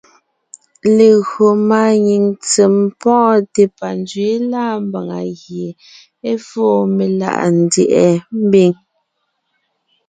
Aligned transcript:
Légÿo 0.97 1.45
máanyìŋ 1.69 2.23
ntsèm 2.35 2.75
pɔ́ɔnte 3.01 3.63
panzwɛ̌ 3.77 4.31
lâ 4.51 4.61
mbàŋa 4.87 5.19
gie 5.39 5.67
é 6.29 6.31
fóo 6.47 6.79
meláʼa 6.97 7.45
ndyɛ̀ʼɛ 7.59 8.05
mbiŋ. 8.45 8.71